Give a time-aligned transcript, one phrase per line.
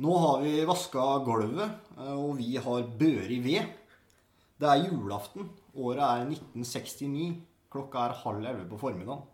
[0.00, 3.66] Nå har vi vaska gulvet, eh, og vi har børi ved.
[4.56, 5.50] Det er julaften.
[5.76, 7.34] Året er 1969.
[7.70, 9.26] Klokka er halv elleve på formiddagen.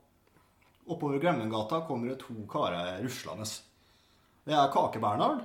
[0.90, 3.46] Oppover Glemmengata kommer det to karer ruslende.
[4.46, 5.44] Det er Kake-Bernhard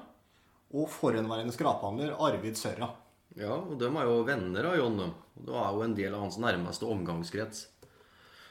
[0.73, 2.89] og forhenværende skraphandler Arvid Sørra.
[3.37, 4.99] Ja, og de er jo venner av John.
[5.05, 7.67] Og Det er jo en del av hans nærmeste omgangskrets.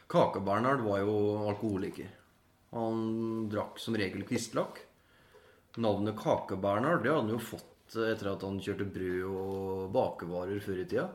[0.07, 1.19] Kake-Bernhard var jo
[1.49, 2.15] alkoholiker.
[2.71, 4.85] Han drakk som regel kvistlakk.
[5.79, 10.81] Navnet Kake-Bernhard det hadde han jo fått etter at han kjørte brød og bakevarer før
[10.83, 11.07] i tida.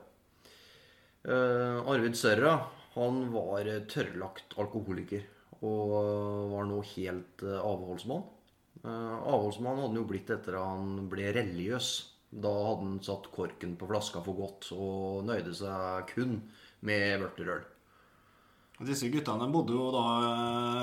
[1.26, 2.54] Eh, Arvid Sørra
[2.96, 5.26] han var tørrlagt alkoholiker
[5.66, 8.24] og var nå helt eh, avholdsmann.
[8.84, 11.92] Eh, avholdsmann hadde han jo blitt etter at han ble religiøs.
[12.32, 16.40] Da hadde han satt korken på flaska for godt og nøyde seg kun
[16.86, 17.64] med vørterøl.
[18.88, 20.08] Disse guttene bodde jo da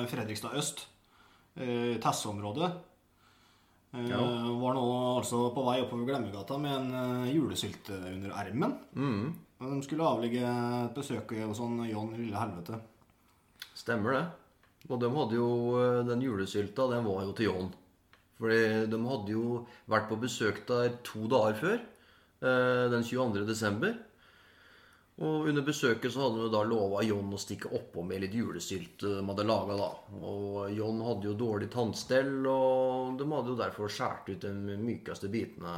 [0.09, 0.86] Fredrikstad øst,
[1.61, 2.70] i Tesse-området.
[3.95, 4.19] Eh, Ja.
[4.62, 4.85] Var nå
[5.19, 8.77] altså på vei oppover Glemmegata med en uh, julesylte under ermen.
[8.97, 12.81] Mm, De skulle avlegge et besøk hos sånn John Lille Helvete.
[13.75, 14.25] stemmer det.
[14.91, 15.48] Og de hadde jo
[15.79, 17.69] eh, den julesylta, den var jo til John.
[18.41, 21.81] Fordi de hadde jo vært på besøk der to dager før,
[22.43, 23.45] Uh, den 22.
[23.47, 23.93] desember.
[25.21, 28.33] Og under besøket så hadde de jo da lova John å stikke oppå med litt
[28.33, 29.89] julesylt de hadde laga da.
[30.25, 35.29] Og John hadde jo dårlig tannstell, og de hadde jo derfor skåret ut de mykeste
[35.33, 35.75] bitene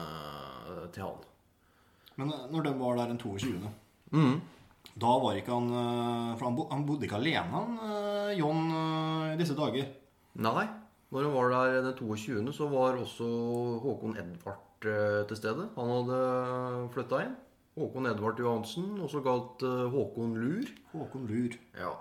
[0.70, 1.24] eh, til han.
[2.20, 3.72] Men eh, når de var der den 22.
[4.14, 4.38] Mm.
[5.02, 8.68] Da var ikke han eh, For han, bodde ikke alene, han John,
[9.32, 9.90] i disse dager.
[10.38, 10.68] Nei.
[11.10, 13.26] Når han var der den 22., så var også
[13.82, 15.66] Håkon Edvard til stede.
[15.74, 16.22] Han hadde
[16.94, 17.34] flytta inn.
[17.74, 20.68] Håkon Edvard Johansen, også kalt eh, Håkon Lur.
[20.92, 21.54] Håkon Lur.
[21.78, 21.94] Ja.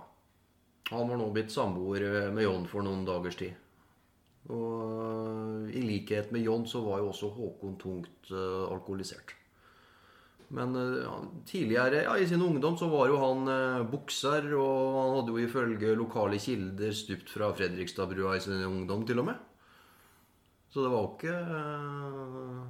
[0.91, 3.55] Han var nå blitt samboer eh, med John for noen dagers tid.
[4.53, 9.33] Og eh, i likhet med John så var jo også Håkon tungt alkoholisert.
[10.53, 11.13] Men ja,
[11.49, 13.47] tidligere, ja, i sin ungdom, så var jo han
[13.89, 19.23] bukser, og han hadde jo ifølge lokale kilder stupt fra Fredrikstadbrua i sin ungdom, til
[19.23, 19.41] og med.
[20.73, 22.61] Så det var jo ikke eh,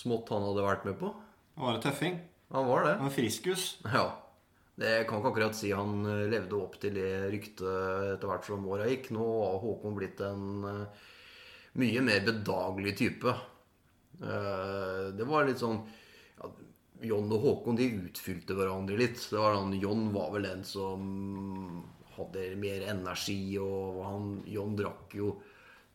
[0.00, 1.10] smått han hadde vært med på.
[1.56, 2.18] Han var en tøffing.
[2.52, 2.96] Han var det.
[2.98, 3.64] Han var friskus.
[3.92, 4.04] Ja.
[4.82, 8.64] Det kan ikke akkurat si han eh, levde opp til det ryktet etter hvert som
[8.72, 9.10] åra gikk.
[9.14, 11.08] Nå har Håkon blitt en eh,
[11.82, 13.34] mye mer bedagelig type.
[14.22, 15.82] Eh, Det var litt sånn
[16.40, 16.48] ja,
[17.04, 19.20] John og Håkon de utfylte hverandre litt.
[19.28, 21.84] Det var han, John var vel den som
[22.16, 25.34] hadde mer energi, og han, John drakk jo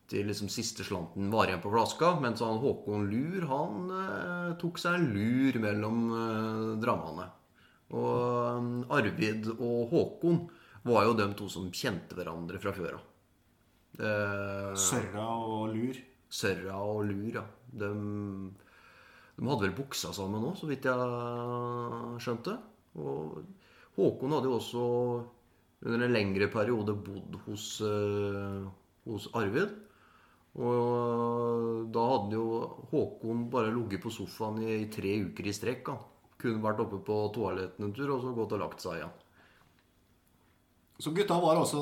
[0.08, 2.14] til liksom siste slanten var igjen på flaska.
[2.22, 7.28] Mens han Håkon Lur, han eh, tok seg en lur mellom eh, drammene.
[7.92, 10.46] Og eh, Arvid og Håkon
[10.88, 13.04] var jo de to som kjente hverandre fra før av.
[13.98, 16.00] Eh, Sørra og Lur.
[16.28, 17.44] Sørra og Lur, ja.
[17.68, 17.88] De,
[19.36, 22.56] de hadde vel buksa sammen òg, så vidt jeg skjønte.
[22.98, 23.42] Og
[23.98, 24.86] Håkon hadde jo også
[25.84, 28.64] under en lengre periode bodd hos, eh,
[29.04, 29.76] hos Arvid.
[30.58, 32.46] Og da hadde jo
[32.90, 35.92] Håkon bare ligget på sofaen i, i tre uker i strekk.
[35.92, 36.04] Han.
[36.38, 39.16] Kunne vært oppe på toaletten en tur, og så gått og lagt seg igjen.
[40.98, 41.80] Så gutta var også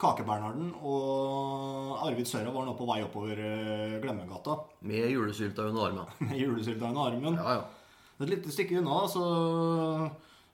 [0.00, 4.58] Kake-Bernharden og Arvid Sørra var nå på vei oppover eh, Glemmegata
[4.88, 6.10] Med julesylta under armen.
[6.28, 7.36] med julesylta under armen.
[7.40, 7.64] Ja, ja.
[8.20, 9.22] Et lite stykke unna, så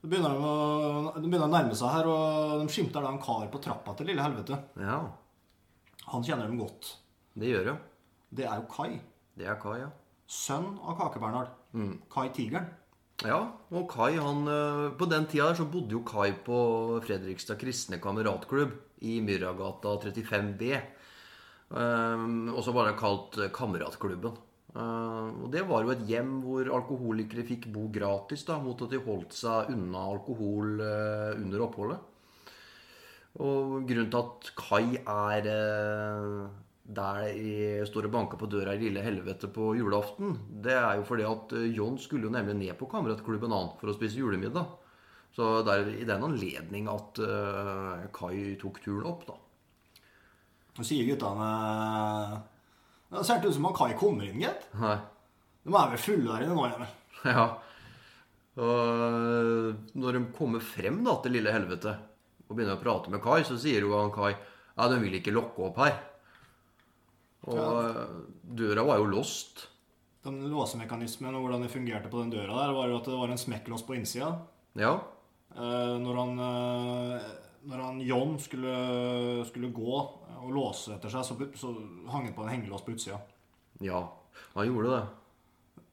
[0.02, 3.22] det begynner, de å, det begynner å nærme seg her, og de skimter da en
[3.22, 4.58] kar på trappa til Lille Helvete.
[4.82, 4.98] Ja,
[6.10, 6.96] Han kjenner dem godt.
[7.38, 7.76] det gjør jo.
[8.32, 9.00] Det er jo Kai.
[9.38, 9.90] Det er Kai, ja.
[10.26, 11.52] Sønn av Kake-Bernhard.
[12.12, 12.70] Kai Tigeren.
[13.22, 13.38] Ja,
[13.70, 16.56] og Kai han eh, På den tida der så bodde jo Kai på
[17.04, 18.74] Fredrikstad kristne kameratklubb
[19.06, 20.80] i Myrragata 35B.
[21.72, 24.36] Um, også det kalt Kameratklubben.
[24.72, 28.92] Uh, og det var jo et hjem hvor alkoholikere fikk bo gratis da, mot at
[28.92, 32.11] de holdt seg unna alkohol uh, under oppholdet.
[33.40, 36.42] Og grunnen til at Kai er eh,
[36.82, 37.54] der i,
[37.88, 40.34] står og banker på døra i lille helvete på julaften,
[40.64, 43.92] det er jo fordi at eh, John skulle jo nemlig ned på kameratklubben han for
[43.92, 44.78] å spise julemiddag.
[45.32, 49.38] Så det er i den anledning at eh, Kai tok turen opp, da.
[50.72, 51.48] Nå sier guttene
[53.12, 54.68] Det ser ikke ut som han Kai kommer inn, gitt.
[54.76, 56.98] De er vel fulle der inne nå, Emil.
[57.32, 57.44] Ja.
[58.60, 61.94] Og når de kommer frem da til lille helvete
[62.52, 64.34] og begynner å prate med Kai, så sier jo han Kai
[64.76, 65.96] ja, de vil ikke lokke opp her.
[67.50, 68.06] Og ja.
[68.62, 69.66] døra var jo låst.
[70.22, 73.32] Den låsemekanismen og hvordan det fungerte på den døra der, var jo at det var
[73.34, 74.30] en smekklås på innsida.
[74.78, 74.94] Ja.
[75.52, 77.32] Eh, når han, eh,
[77.68, 78.76] når han John skulle,
[79.50, 81.74] skulle gå og låse etter seg, så, så
[82.14, 83.18] hang han på en hengelås på utsida.
[83.82, 84.06] Ja,
[84.54, 85.02] han gjorde det.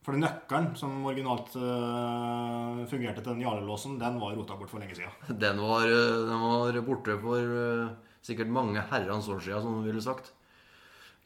[0.05, 4.81] For den nøkkelen som originalt uh, fungerte til den jarlelåsen, den var rota bort for
[4.81, 5.13] lenge siden.
[5.43, 9.89] Den var, eh, den var borte for uh, sikkert mange herrens år siden, som du
[9.89, 10.31] ville sagt.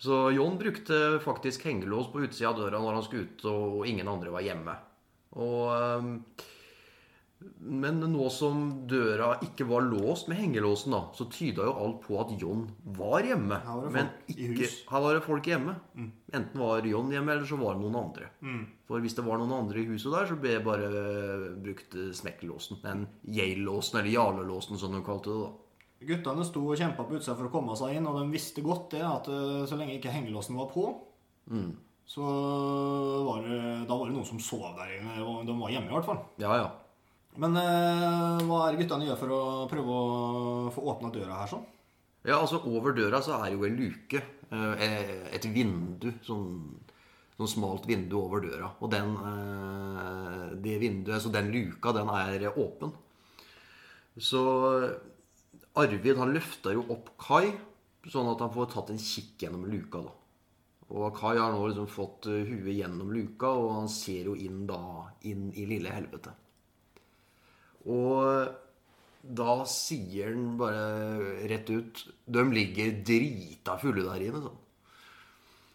[0.04, 4.10] Så John brukte faktisk hengelås på utsida av døra når han skulle ut, og ingen
[4.10, 4.76] andre var hjemme.
[5.40, 6.50] Og, eh,
[7.64, 12.18] men nå som døra ikke var låst med hengelåsen, da, så tyda jo alt på
[12.20, 12.66] at John
[12.98, 13.60] var hjemme.
[13.64, 14.68] Var men ikke.
[14.68, 14.76] Mm.
[14.92, 15.76] her var det folk hjemme.
[16.34, 18.30] Enten var John hjemme, eller så var det noen andre.
[18.90, 20.90] For hvis det var noen andre i huset der, så ble det bare
[21.64, 22.82] brukt eh, smekkelåsen.
[22.84, 25.48] Den Yale-låsen, eller Jarle-låsen, som de kalte det.
[25.48, 25.54] da.
[26.04, 28.92] Guttene sto og kjempa på utsida for å komme seg inn, og de visste godt
[28.98, 30.90] det at eh, så lenge ikke hengelåsen var på,
[32.14, 32.24] så
[33.24, 35.22] var det, da var det noen som sov der inne.
[35.48, 36.20] De var hjemme, i hvert fall.
[36.42, 36.66] Ja, ja.
[37.42, 39.42] Men eh, hva er guttene gjør for å
[39.72, 41.64] prøve å få åpna døra her sånn?
[42.24, 44.22] Ja, altså Over døra så er jo en luke.
[44.54, 46.12] eh, Et vindu.
[46.24, 46.46] Sånn,
[47.38, 48.70] sånn smalt vindu over døra.
[48.80, 52.94] Og den, eh, det vinduet, så den luka, den er åpen.
[54.18, 54.44] Så
[55.76, 57.50] Arvid han løfter jo opp Kai,
[58.06, 60.04] sånn at han får tatt en kikk gjennom luka.
[60.06, 60.14] da.
[60.94, 64.68] Og Kai har nå liksom fått eh, huet gjennom luka, og han ser jo inn
[64.70, 66.36] da inn i lille helvete.
[67.92, 68.52] Og
[69.24, 74.42] da sier han bare rett ut De ligger drita fulle der inne.
[74.44, 74.60] sånn.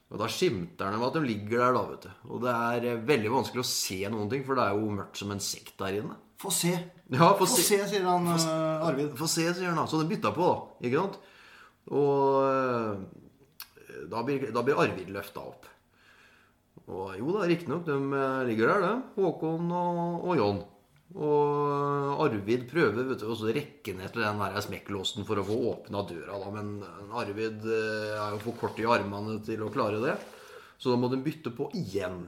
[0.08, 2.12] Og da skimter han av at de ligger der, da, vet du.
[2.32, 5.20] Og det er eh, veldig vanskelig å se noen ting, for det er jo mørkt
[5.20, 6.16] som en sekt der inne.
[6.40, 6.70] Få se.
[7.12, 9.12] Ja, Få se, sier han eh, Arvid.
[9.18, 9.84] Få se, sier han da.
[9.90, 10.86] Så de bytta på, da.
[10.88, 11.18] Ikke sant?
[11.92, 15.68] Og eh, da blir, da blir Arvid løfta opp.
[16.88, 17.98] Og jo da, riktignok, de
[18.48, 18.94] ligger der, de.
[19.20, 20.64] Håkon og, og John.
[21.16, 25.56] Og Arvid prøver vet du, å rekke ned til den der smekklåsen for å få
[25.70, 26.36] åpna døra.
[26.42, 26.50] Da.
[26.52, 26.82] Men
[27.16, 30.18] Arvid eh, er jo for kort i armene til å klare det.
[30.78, 32.26] Så da må de bytte på igjen.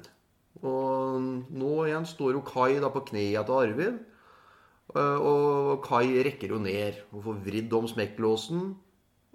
[0.65, 1.21] Og
[1.53, 4.01] nå igjen står jo Kai da på knærne til Arvid.
[4.97, 8.65] Eh, Og Kai rekker jo ned og får vridd om smekklåsen.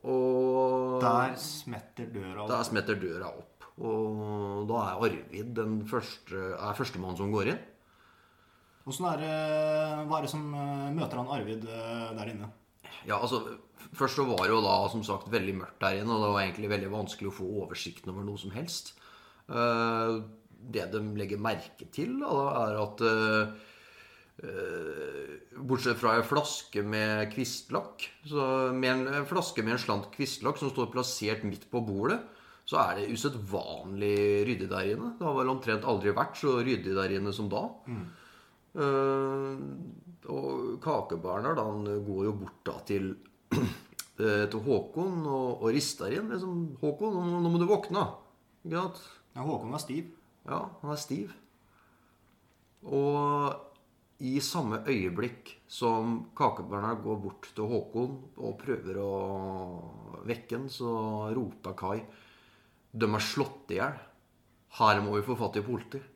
[0.05, 2.47] Og Der smetter døra.
[2.49, 3.69] der smetter døra opp.
[3.77, 7.63] Og da er Arvid den første, er førstemann som går inn.
[8.85, 9.35] Hvordan er det,
[10.05, 12.51] hva er det som eh, møter han Arvid eh, der inne?
[13.05, 13.41] Ja, altså,
[13.95, 16.43] Først så var det jo da som sagt veldig mørkt der inne, og det var
[16.43, 18.93] egentlig veldig vanskelig å få oversikten over noe som helst.
[19.47, 20.17] Eh,
[20.73, 22.33] det de legger merke til, da,
[22.65, 23.53] er at eh,
[24.43, 30.59] eh, Bortsett fra en flaske med kvistlakk, så med en, flaske med en slant kvistlakk
[30.59, 32.19] som står plassert midt på bordet,
[32.65, 34.17] så er det usedvanlig
[34.49, 35.13] ryddig der inne.
[35.19, 37.67] Det har vel omtrent aldri vært så ryddig der inne som da.
[37.85, 38.23] Eh,
[38.75, 43.13] og Kakebærner han går jo bort da til,
[43.55, 46.31] eh, til Håkon og, og rister inn.
[46.33, 48.07] Liksom, 'Håkon, nå, nå må du våkne.'
[48.65, 49.03] Ikke sant?
[49.35, 50.11] Ja, Håkon er stiv.
[50.45, 51.33] Ja, han er stiv.
[52.85, 59.13] Og i samme øyeblikk som Kakebærner går bort til Håkon og prøver å
[60.25, 61.99] vekke han, så roper Kai
[62.95, 63.97] 'De er slått i hjel.
[64.79, 66.14] Her må vi få fatt i politi'.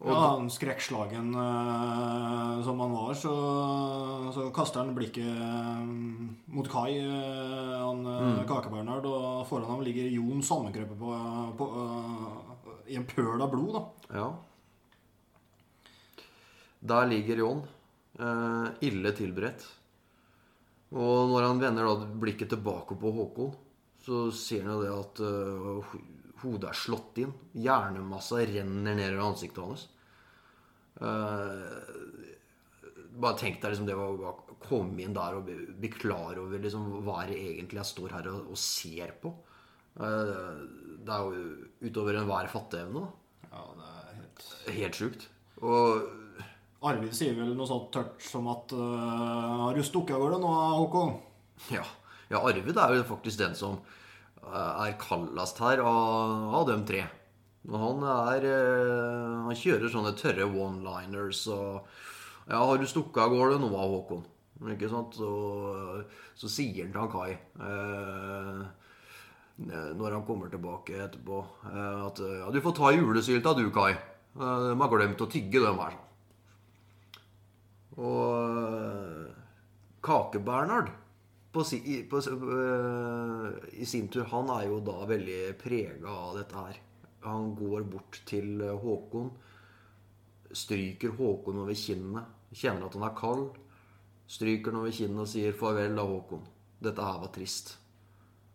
[0.00, 3.32] Og Ja, han skrekkslagen uh, som han var, så,
[4.32, 5.82] så kaster han blikket eh,
[6.56, 8.38] mot Kai, uh, han mm.
[8.48, 11.16] Kakebernhard, og foran ham ligger Jon sammenkrøpet på,
[11.58, 13.82] på, uh, i en pøl av blod, da.
[14.22, 14.30] Ja.
[16.80, 17.60] Der ligger Jon,
[18.80, 19.66] ille tilberedt.
[20.96, 23.52] Og når han vender da blikket tilbake på Håkon,
[24.00, 25.20] så ser han jo det at
[26.42, 27.32] hodet er slått inn.
[27.56, 29.86] Hjernemassa renner ned i ansiktet hans.
[31.00, 31.66] Eh,
[33.20, 37.00] bare tenk deg liksom det å komme inn der og bli, bli klar over liksom,
[37.06, 39.32] hva det egentlig jeg står her og, og ser på.
[40.00, 40.64] Eh,
[41.00, 43.06] det er jo utover enhver fatteevne.
[43.50, 44.48] Ja, det er helt...
[44.70, 45.28] Helt sjukt.
[45.60, 46.04] Og
[46.86, 50.52] Arvid sier vel noe sånt tørt som at uh, Har du stukket av gårde nå,
[50.80, 51.18] Håkon?
[51.74, 51.84] ja,
[52.30, 53.76] ja, Arvid er jo faktisk den som
[54.46, 57.04] er kaldest her av, av dem tre.
[57.70, 61.84] Han er eh, Han kjører sånne tørre one-liners og
[62.48, 64.24] Ja, har du stukket av gårde nå, Håkon?
[64.72, 65.16] Ikke sant?
[65.20, 66.04] Og
[66.40, 68.62] så sier han til han Kai eh,
[69.60, 73.92] når han kommer tilbake etterpå, eh, at ja, du får ta julesylta du, Kai.
[73.92, 75.92] Eh, De har glemt å tygge dem her.
[75.92, 76.06] sånn.
[78.00, 78.24] Og
[78.72, 79.28] eh,
[80.06, 80.88] Kake-Bernhard
[81.52, 81.64] på,
[82.10, 86.78] på, øh, i sin tur, han er jo da veldig prega av dette her.
[87.26, 89.32] Han går bort til øh, Håkon,
[90.52, 93.44] stryker Håkon over kinnet, kjenner at han er kald,
[94.30, 96.46] stryker han over kinnet og sier 'farvel da, Håkon'.
[96.80, 97.76] Dette her var trist.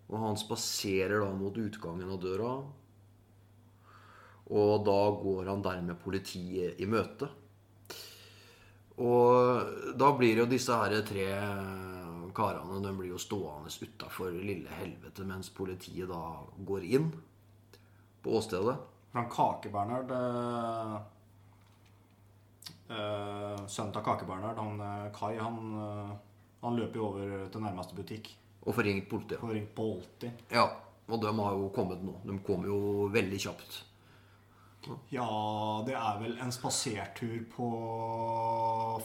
[0.10, 2.64] Og han spaserer da mot utgangen av døra,
[4.46, 7.28] Og da går han dermed politiet i møte.
[9.02, 11.26] Og da blir jo disse her tre
[12.36, 16.22] karene de blir jo stående utafor lille helvete mens politiet da
[16.68, 17.10] går inn
[18.24, 18.76] på åstedet.
[19.16, 20.96] Han Kake-Bernhard øh,
[23.68, 26.18] Sønnen av Kake-Bernhard, han eh, Kai, han,
[26.62, 28.34] han løper jo over til nærmeste butikk.
[28.66, 29.40] Og får ringt politiet.
[29.40, 30.46] Får ringt politiet.
[30.52, 30.66] Ja,
[31.08, 32.18] og de har jo kommet nå.
[32.26, 32.78] De kom jo
[33.14, 33.84] veldig kjapt.
[35.14, 35.26] Ja,
[35.86, 37.70] det er vel en spasertur på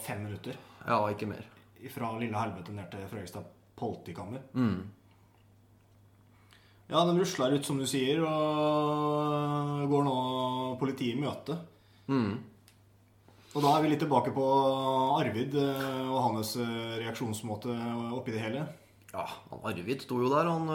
[0.03, 0.57] fem minutter.
[0.85, 1.45] Ja, ikke mer.
[1.89, 3.47] Fra lille helvete ned til Fredrikstad
[3.79, 4.43] politikammer.
[6.91, 10.15] Ja, de rusler ut, som du sier, og går nå
[10.81, 11.55] politiet i møte.
[13.51, 14.43] Og da er vi litt tilbake på
[15.17, 17.73] Arvid eh, og hans eh, reaksjonsmåte
[18.15, 18.61] oppi det hele.
[19.11, 20.69] Ja, han Arvid sto jo der, han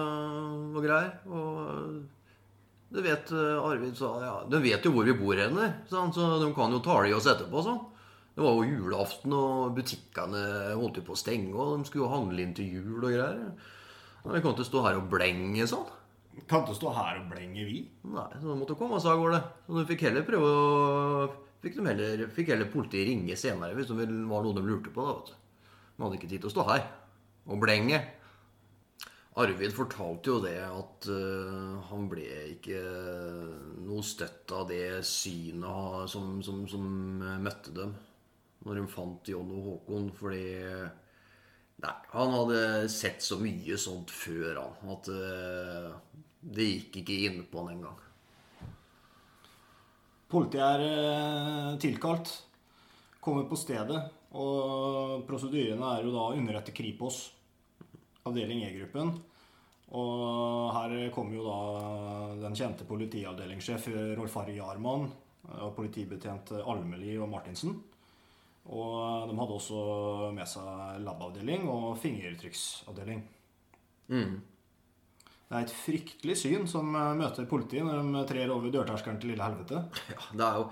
[0.75, 1.05] var grei.
[1.07, 1.15] greier.
[1.33, 6.51] Og du vet, Arvid sa ja, De vet jo hvor vi bor henne, så de
[6.57, 7.81] kan jo tale i oss etterpå, sånn.
[8.37, 10.41] Det var jo julaften, og butikkene
[10.77, 13.39] holdt jo på å stenge, og de skulle jo handle inn til jul og greier.
[14.27, 15.87] Men Vi kan ikke stå her og blenge sånn.
[16.45, 17.79] Kan ikke stå her og blenge, vi.
[18.13, 19.41] Nei, så de måtte komme oss av gårde.
[19.65, 21.33] Så de fikk heller prøve å
[21.65, 25.03] Fikk, heller, fikk heller politiet ringe senere hvis det var noe de lurte på.
[25.03, 25.71] da, vet du.
[25.97, 26.85] De hadde ikke tid til å stå her
[27.49, 27.99] og blenge.
[29.41, 32.83] Arvid fortalte jo det at uh, han ble ikke
[33.89, 36.87] noe støtt av det synet som, som, som
[37.43, 37.97] møtte dem
[38.67, 40.47] når de fant John og Håkon, fordi
[41.77, 47.43] Nei, han hadde sett så mye sånt før, han, at uh, det gikk ikke inn
[47.51, 47.99] på han engang.
[50.27, 52.33] Politiet er eh, tilkalt,
[53.23, 53.99] kommer på stedet,
[54.35, 57.21] og prosedyrene er jo da å underrette Kripos,
[58.27, 59.13] avdeling E-gruppen.
[59.95, 61.61] Og her kommer jo da
[62.43, 63.87] den kjente politiavdelingssjef
[64.19, 65.07] Rolf Harry Jarmann
[65.61, 67.77] og politibetjent Almeli og Martinsen.
[68.67, 69.81] Og de hadde også
[70.35, 73.23] med seg labavdeling og fingertrykksavdeling.
[75.47, 79.35] Det er et fryktelig syn som eh, møter politiet når de trer over dørterskelen til
[79.35, 79.85] lille helvete.
[80.15, 80.69] Ja, det er jo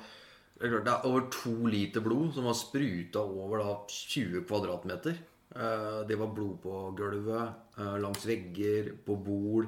[0.54, 4.44] det er klart, det er over to liter blod som var spruta over da 20
[4.46, 5.16] kvadratmeter.
[5.54, 9.66] Eh, Det var blod på gulvet, eh, langs vegger, på bord,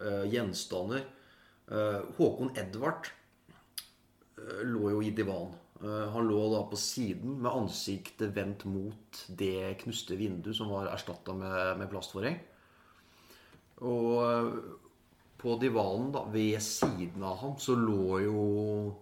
[0.00, 1.04] eh, gjenstander.
[2.16, 3.10] Håkon Edvard
[4.64, 5.50] lå jo i divan.
[5.82, 10.90] Eh, Han lå da på siden med ansiktet vendt mot det knuste vinduet som var
[10.92, 12.38] erstatta med, med plastforheng.
[13.86, 14.52] Og eh,
[15.38, 18.44] på divanen da, ved siden av ham så lå jo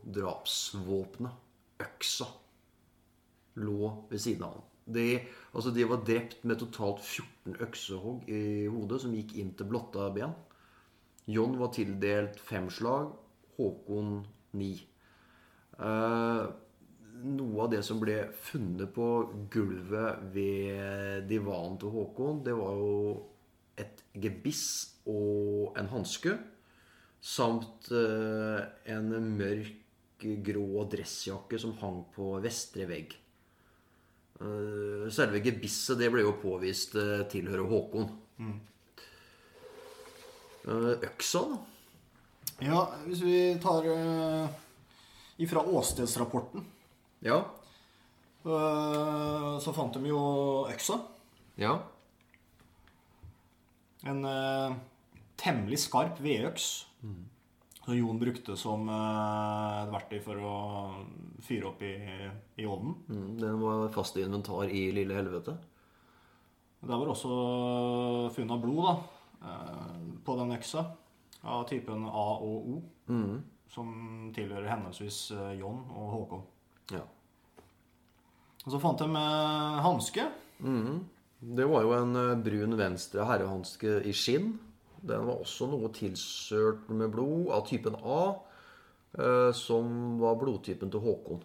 [0.04, 1.42] drapsvåpenet.
[1.80, 2.24] Øksa.
[3.60, 4.66] Lå ved siden av ham.
[4.86, 5.06] De,
[5.50, 10.06] altså de var drept med totalt 14 øksehogg i hodet som gikk inn til blotta
[10.14, 10.32] ben.
[11.26, 13.10] John var tildelt fem slag,
[13.56, 14.20] Håkon
[14.60, 14.70] ni.
[15.80, 16.44] Eh,
[17.26, 18.18] noe av det som ble
[18.48, 19.08] funnet på
[19.52, 22.92] gulvet ved divanen til Håkon, det var jo
[23.80, 24.66] et gebiss
[25.10, 26.36] og en hanske.
[27.26, 28.60] Samt eh,
[28.94, 33.16] en mørk grå dressjakke som hang på vestre vegg.
[34.36, 38.10] Eh, selve gebisset det ble jo påvist eh, tilhører Håkon.
[40.66, 41.58] Eh, øksa, da?
[42.64, 43.84] Ja, hvis vi tar
[45.44, 46.62] ifra åstedsrapporten,
[47.24, 47.40] Ja.
[48.46, 50.20] Uh, så fant de jo
[50.70, 51.00] øksa.
[51.58, 51.72] Ja.
[54.06, 54.76] En uh,
[55.40, 56.68] temmelig skarp vedøks.
[57.86, 60.54] Som Jon brukte som uh, verktøy for å
[61.46, 61.94] fyre opp i,
[62.58, 62.96] i ovnen.
[63.06, 65.56] Mm, den var fast i inventar i Lille Helvete.
[66.86, 67.30] Der var også
[68.34, 68.94] funnet blod da,
[70.26, 70.84] på den øksa.
[71.46, 72.76] Av typen A og O.
[73.70, 73.88] Som
[74.34, 75.20] tilhører henholdsvis
[75.58, 76.44] John og Håkon.
[76.94, 77.02] Ja.
[78.66, 80.26] Og så fant de eh, hanske.
[81.56, 84.54] Det var jo en eh, brun venstre herrehanske i skinn.
[85.06, 88.20] Den var også noe tilsølt med blod av typen A,
[89.18, 91.42] eh, som var blodtypen til Håkon.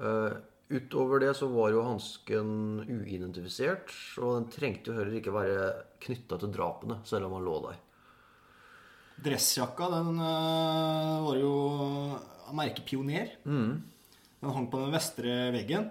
[0.00, 0.36] Eh,
[0.72, 5.66] utover det så var jo hansken uidentifisert, og den trengte jo heller ikke være
[6.06, 7.82] knytta til drapene, selv om han lå der.
[9.26, 11.52] Dressjakka, den eh, var jo
[12.46, 13.36] av merket Pioner.
[14.46, 15.88] Den hang på den vestre veggen.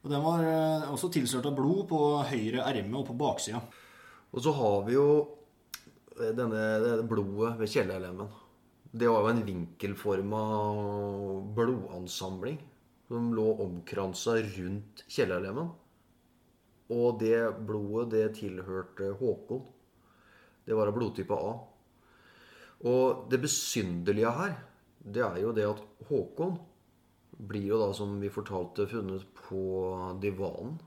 [0.00, 1.98] Og den var eh, også tilsølt av blod på
[2.30, 3.60] høyre erme og på baksida.
[4.32, 5.08] Og så har vi jo
[6.16, 8.30] eh, denne, denne blodet ved kjellerlemmen.
[8.90, 10.40] Det var jo en vinkelforma
[11.54, 12.56] blodansamling
[13.10, 15.68] som lå omkransa rundt kjellerlemmen.
[16.90, 17.36] Og det
[17.68, 19.62] blodet, det tilhørte Håkon.
[20.64, 21.52] Det var av blodtype A.
[22.88, 24.56] Og det besynderlige her,
[25.04, 26.56] det er jo det at Håkon
[27.48, 29.62] blir jo da, som vi fortalte, funnet på
[30.22, 30.78] divanen.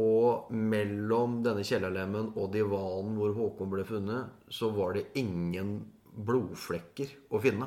[0.00, 5.80] Og mellom denne kjellerlemmen og divanen hvor Håkon ble funnet, så var det ingen
[6.14, 7.66] blodflekker å finne.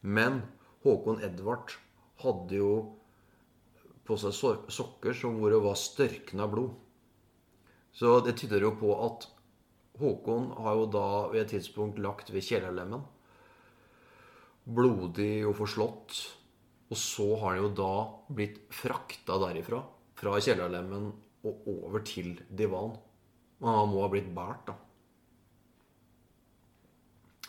[0.00, 0.40] Men
[0.86, 1.74] Håkon Edvard
[2.22, 2.72] hadde jo
[4.06, 6.72] på seg so- sokker som hvor det var størkna blod.
[7.96, 9.28] Så det tyder jo på at
[10.00, 13.04] Håkon har jo da ved et tidspunkt lagt ved kjellerlemmen.
[14.66, 16.16] Blodig og forslått.
[16.90, 17.92] Og så har han jo da
[18.34, 19.80] blitt frakta derifra,
[20.18, 21.08] fra kjellerlemmen
[21.46, 22.94] og over til divan.
[23.62, 24.76] Og han må ha blitt båret, da.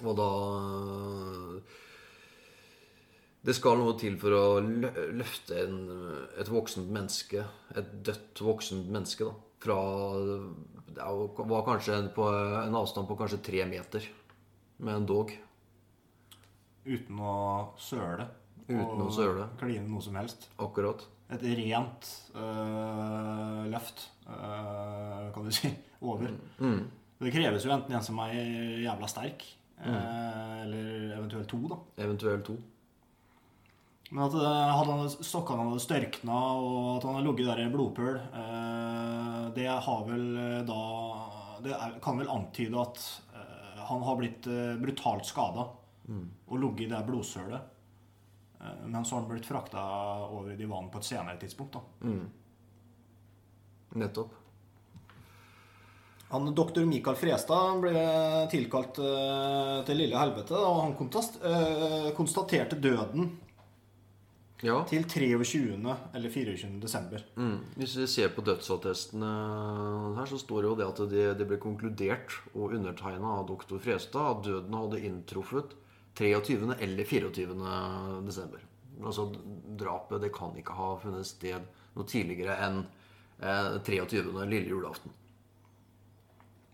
[0.06, 0.30] Og da
[3.48, 5.78] Det skal noe til for å løfte en,
[6.38, 9.34] et voksent menneske, et dødt voksent menneske, da.
[9.64, 9.78] Fra
[10.98, 14.06] Det var kanskje en, på en avstand på kanskje tre meter
[14.78, 15.34] med en dog.
[16.88, 17.36] Uten å
[17.82, 18.30] søle.
[18.68, 19.48] Uten å søle.
[19.60, 20.48] Kline noe som helst.
[20.64, 21.04] Akkurat.
[21.36, 22.08] Et rent
[22.40, 25.74] øh, løft, øh, kan du si,
[26.12, 26.32] over.
[26.64, 26.86] Mm.
[27.20, 28.38] Det kreves jo enten en som er
[28.86, 29.44] jævla sterk,
[29.82, 31.80] eh, eller eventuelt to, da.
[32.06, 32.56] Eventuelt to.
[34.12, 38.22] Men at hadde han, stokkene hadde størkna, og at han hadde ligget der i blodpøl,
[38.44, 40.84] eh, det har vel eh, da
[41.58, 41.74] Det
[42.06, 43.00] kan vel antyde at
[43.88, 44.46] han har blitt
[44.78, 45.64] brutalt skada
[46.08, 47.74] og ligget i det blodsølet.
[48.62, 49.84] Eh, men så har han blitt frakta
[50.30, 51.78] over i divanen på et senere tidspunkt.
[51.78, 52.12] da.
[53.98, 54.34] Nettopp.
[56.30, 58.00] Han, Doktor Mikael Frestad ble
[58.52, 63.30] tilkalt uh, til lille helvete, og han kontast, uh, konstaterte døden
[64.60, 64.82] Ja.
[64.90, 65.38] til 23.
[66.14, 66.82] eller 24.
[66.82, 67.24] desember.
[67.38, 67.62] Mm.
[67.78, 69.32] Hvis vi ser på dødsattestene
[70.18, 73.80] her, så står det jo det at det, det ble konkludert og undertegna av doktor
[73.80, 75.78] Frestad at døden hadde inntruffet
[76.18, 76.74] 23.
[76.80, 77.56] eller 24.
[78.26, 78.64] desember.
[78.98, 79.28] Altså
[79.78, 81.66] drapet det kan ikke ha funnet sted
[81.98, 82.84] noe tidligere enn
[83.42, 84.24] eh, 23.
[84.50, 85.14] lille julaften.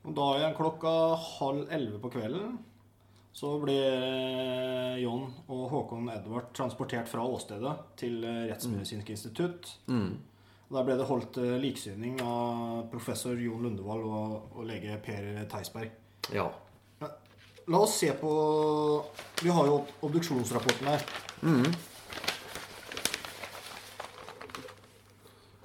[0.03, 0.91] Da igjen klokka
[1.39, 2.57] halv elleve på kvelden
[3.33, 3.79] så ble
[5.01, 9.71] John og Håkon Edvard transportert fra åstedet til Rettsmedisinsk institutt.
[10.69, 15.25] Og Der ble det holdt eh, liksyning av professor Jon Lundevall og, og lege Per
[15.49, 15.91] Theisberg.
[16.33, 16.47] Ja.
[17.65, 18.31] La oss se på
[19.41, 21.05] Vi har jo obduksjonsrapporten her.
[21.43, 21.69] Mm.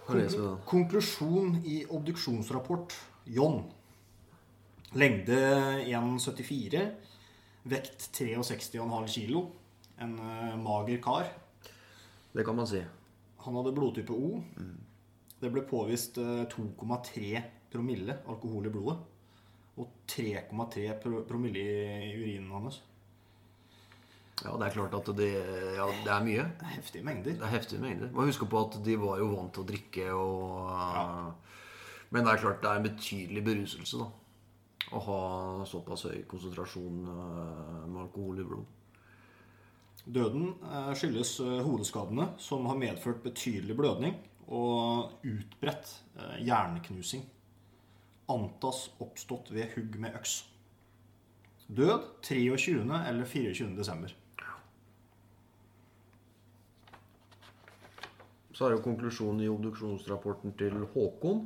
[0.06, 0.44] Konklu?
[0.64, 2.94] Konklusjon i obduksjonsrapport.
[3.24, 3.64] John.
[4.94, 5.40] Lengde
[5.84, 6.86] 1,74.
[7.68, 9.44] Vekt 63,5 kilo.
[9.98, 11.28] En eh, mager kar.
[12.32, 12.80] Det kan man si.
[13.44, 14.38] Han hadde blodtype O.
[15.38, 19.17] Det ble påvist eh, 2,3 promille alkohol i blodet.
[19.78, 20.94] Og 3,3
[21.28, 22.82] promille i urinen hans.
[24.44, 25.32] Ja, det er klart at det,
[25.74, 26.44] ja, det er mye.
[26.60, 27.34] Det er Heftige mengder.
[27.34, 28.10] Det er heftige mengder.
[28.14, 31.48] Man husker på at de var jo vant til å drikke og
[32.14, 34.06] Men det er klart det er en betydelig beruselse, da.
[34.88, 35.18] Å ha
[35.68, 38.70] såpass høy konsentrasjon eh, med alkohol i blod.
[40.08, 44.16] Døden eh, skyldes eh, hodeskadene, som har medført betydelig blødning
[44.48, 45.90] og utbredt
[46.40, 47.26] hjerneknusing.
[48.28, 50.42] Antas oppstått ved hugg med øks.
[51.68, 52.80] Død 23.
[53.08, 53.76] eller 24.
[53.76, 54.14] desember.
[58.52, 61.44] Så er jo konklusjonen i obduksjonsrapporten til Håkon.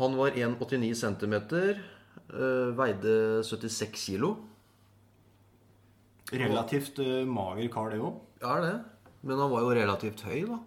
[0.00, 4.32] Han var 1,89 cm, eh, veide 76 kilo.
[6.32, 8.18] Relativt eh, mager kar, det òg.
[8.42, 8.74] Ja, det.
[9.22, 10.58] Men han var jo relativt høy, da.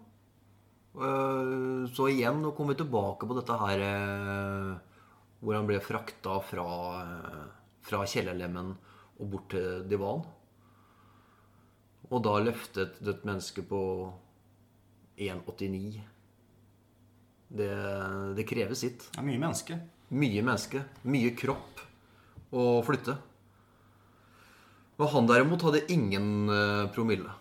[0.98, 4.72] Eh, Så igjen, nå kommer vi tilbake på dette her eh,
[5.40, 6.66] hvor han ble frakta fra,
[7.04, 7.44] eh,
[7.86, 8.74] fra kjellerlemmen
[9.18, 10.26] og bort til divan.
[12.10, 13.82] Og da løftet et menneske på
[15.22, 16.02] 1,89
[17.48, 17.72] det,
[18.36, 19.08] det krever sitt.
[19.12, 19.78] Det er mye menneske.
[20.18, 21.82] Mye menneske, mye kropp
[22.56, 23.18] å flytte.
[24.98, 26.50] Og han derimot hadde ingen
[26.96, 27.34] promille.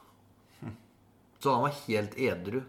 [1.40, 2.60] Så han var helt edru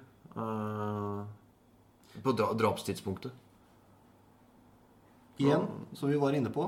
[2.23, 3.32] på dra drapstidspunktet.
[5.38, 6.65] Igjen, som vi var inne på,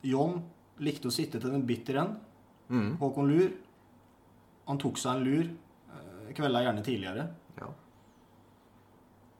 [0.00, 0.38] John
[0.80, 2.14] likte å sitte til den bitter end.
[2.68, 2.94] Mm.
[3.00, 3.50] Håkon Lur,
[4.68, 7.26] han tok seg en lur eh, kvelda gjerne tidligere.
[7.58, 7.68] Ja.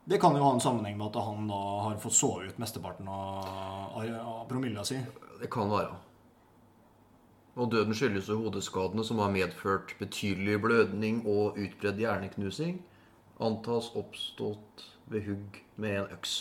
[0.09, 3.09] Det kan jo ha en sammenheng med at han da har fått sove ut mesteparten
[3.13, 3.49] av,
[3.93, 4.97] av, av promilla si.
[5.41, 5.97] Det kan være.
[7.59, 12.79] Og døden skyldes jo hodeskadene som har medført betydelig blødning og utbredd hjerneknusing.
[13.39, 16.33] Antas oppstått ved hugg med en øks.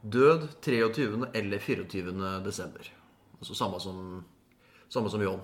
[0.00, 1.26] Død 23.
[1.34, 2.12] eller 24.
[2.44, 2.86] desember.
[3.40, 4.24] Altså samme som,
[4.88, 5.42] samme som John.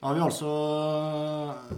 [0.00, 0.50] Da har vi altså
[1.50, 1.72] eh,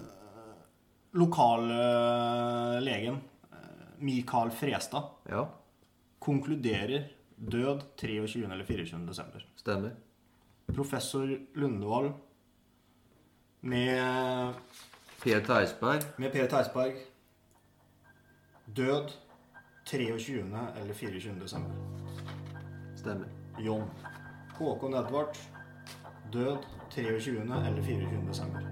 [1.19, 5.47] lokallegen eh, Mikael Frestad Ja,
[6.23, 8.45] konkluderer død 23.
[8.45, 9.01] eller 24.
[9.09, 9.47] desember.
[9.57, 9.97] stemmer.
[10.73, 11.27] Professor
[11.59, 12.13] Lundevall
[13.61, 14.55] med,
[15.23, 16.03] Per Theisberg.
[16.17, 16.95] med Per Theisberg
[18.77, 19.09] død
[19.87, 20.33] 23.
[20.81, 21.41] eller 24.
[21.41, 21.71] desember.
[22.97, 23.27] Stemmer.
[23.59, 23.91] John
[24.59, 25.37] Håkon Edvard
[26.33, 26.57] død
[26.91, 27.41] 23.
[27.41, 28.29] eller 24.
[28.29, 28.72] desember.